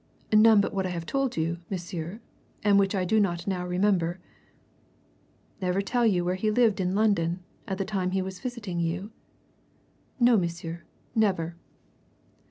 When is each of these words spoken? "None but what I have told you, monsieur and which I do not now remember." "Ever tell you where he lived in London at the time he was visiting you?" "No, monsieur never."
"None 0.33 0.61
but 0.61 0.73
what 0.73 0.87
I 0.87 0.89
have 0.89 1.05
told 1.05 1.37
you, 1.37 1.59
monsieur 1.69 2.21
and 2.63 2.79
which 2.79 2.95
I 2.95 3.05
do 3.05 3.19
not 3.19 3.45
now 3.45 3.67
remember." 3.67 4.19
"Ever 5.61 5.83
tell 5.83 6.07
you 6.07 6.25
where 6.25 6.33
he 6.33 6.49
lived 6.49 6.79
in 6.79 6.95
London 6.95 7.43
at 7.67 7.77
the 7.77 7.85
time 7.85 8.09
he 8.09 8.21
was 8.23 8.39
visiting 8.39 8.79
you?" 8.79 9.11
"No, 10.19 10.37
monsieur 10.37 10.81
never." 11.13 11.55